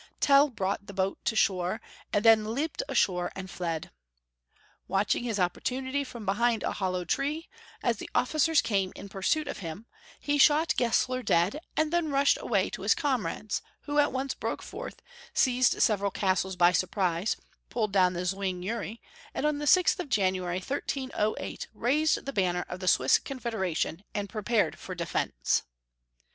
Tell 0.19 0.49
brought 0.49 0.87
the 0.87 0.95
boat 0.95 1.19
to 1.25 1.35
shore, 1.35 1.79
and 2.11 2.25
then 2.25 2.55
leaped 2.55 2.81
ashore 2.89 3.31
and 3.35 3.51
fled. 3.51 3.91
Watching 4.87 5.23
his 5.25 5.39
opportunity 5.39 6.03
from 6.03 6.25
behind 6.25 6.63
a 6.63 6.71
hollow 6.71 7.05
tree, 7.05 7.49
as 7.83 7.97
the 7.97 8.09
officers 8.15 8.63
came 8.63 8.91
in 8.95 9.09
persuit 9.09 9.47
of 9.47 9.59
him, 9.59 9.85
he 10.19 10.39
shot 10.39 10.73
Gesler 10.75 11.21
dead, 11.21 11.59
then 11.75 12.09
rushed 12.09 12.39
away 12.41 12.71
to 12.71 12.81
his 12.81 12.95
comrades, 12.95 13.61
who 13.81 13.99
at 13.99 14.11
once 14.11 14.33
broke 14.33 14.63
forth, 14.63 15.03
seized 15.35 15.83
several 15.83 16.09
castles 16.09 16.55
by 16.55 16.71
surprise, 16.71 17.37
pulled 17.69 17.91
down 17.93 18.15
Zwing 18.15 18.63
Uri, 18.63 18.99
and 19.35 19.45
on 19.45 19.59
the 19.59 19.65
6th 19.65 19.99
of 19.99 20.09
January, 20.09 20.57
1308, 20.57 21.67
raised 21.75 22.25
the 22.25 22.33
banner 22.33 22.65
of 22.67 22.79
the 22.79 22.87
Swiss 22.87 23.19
Confederation, 23.19 24.03
and 24.15 24.27
prepared 24.27 24.79
for 24.79 24.95
defence. 24.95 25.61